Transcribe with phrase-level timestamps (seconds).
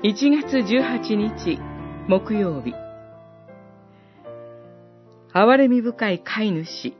[0.00, 1.58] 1月18日
[2.06, 2.72] 木曜日。
[5.34, 6.94] 憐れみ深い飼い主。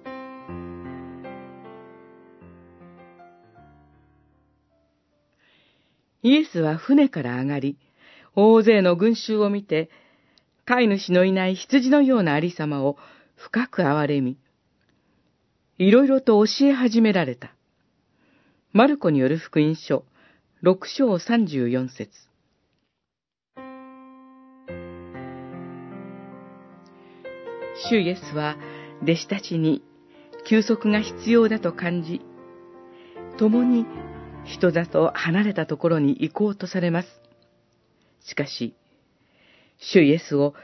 [6.24, 7.78] イエスは船から上がり、
[8.34, 9.90] 大勢の群衆を見て、
[10.64, 12.96] 飼い主のいない羊のようなありさまを
[13.36, 14.38] 深く憐れみ、
[15.78, 17.54] いろいろと教え始められた。
[18.72, 20.04] マルコによる福音書、
[20.62, 22.27] 六章三十四節。
[27.86, 28.56] 主イエスは
[29.02, 29.82] 弟子たちに
[30.44, 32.20] 休息が必要だと感じ、
[33.38, 33.86] 共に
[34.44, 37.08] 人里離れたところに行こうとされます。
[38.20, 38.74] しかし、
[39.78, 40.54] 主イエスを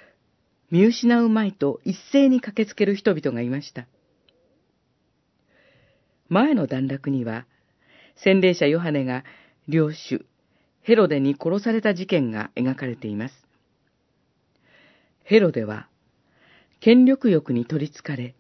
[0.71, 3.87] 見失うまいと一斉に駆けつける人々がいました。
[6.29, 7.47] 前の段落には、
[8.17, 9.25] 洗礼者ヨハネが
[9.69, 10.27] 領主、
[10.83, 13.35] ヘロデに殺された事件が描かれています。
[15.23, 15.89] ヘロデは、
[16.81, 18.35] 権力欲に取りつかれ、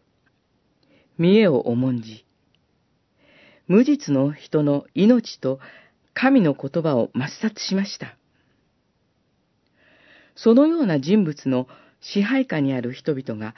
[1.18, 2.24] 見栄を重んじ、
[3.66, 5.58] 無実の人の命と
[6.12, 8.16] 神の言葉を抹殺しました。
[10.36, 11.66] そのような人物の
[12.00, 13.54] 支配下にある人々が、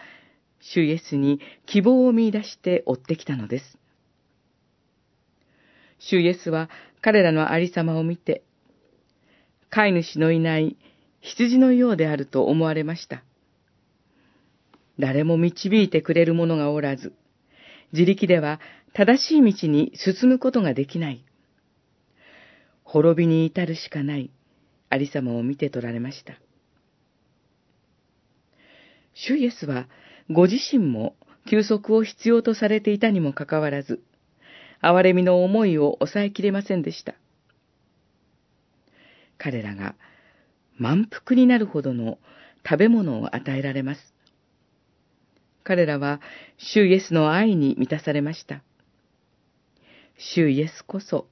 [0.61, 3.79] 主イエスに希望を見出して追ってきたのです。
[5.99, 6.69] 主イエスは
[7.01, 8.43] 彼らのありさまを見て、
[9.71, 10.77] 飼い主のいない
[11.21, 13.23] 羊のようであると思われました。
[14.99, 17.13] 誰も導いてくれる者がおらず、
[17.93, 18.61] 自力では
[18.95, 21.25] 正しい道に進むことができない。
[22.85, 24.31] 滅びに至るしかない
[24.89, 26.35] ありさまを見て取られました。
[29.15, 29.89] 主イエスは
[30.31, 31.17] ご自身も
[31.49, 34.03] 休息を必要とされていたにもかかわらず、
[34.83, 37.15] 憐れみの思いを抑えきれませんでした。
[39.39, 39.95] 彼らが
[40.79, 42.19] 満腹になるほどの
[42.65, 44.16] 食べ物を与えられます。
[45.67, 46.21] 彼らは、
[46.59, 48.63] 主イエスの愛に満たされました。
[50.17, 51.27] 主イエスこそ、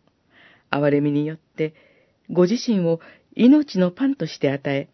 [0.73, 1.73] 憐れみによって、
[2.31, 3.01] ご自身を
[3.37, 4.89] 命のパンとして与え、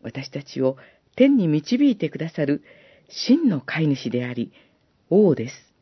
[0.00, 0.78] 私たちを
[1.14, 2.62] 天に導いてくださる
[3.10, 4.50] 真の飼い主であり、
[5.10, 5.73] 王です。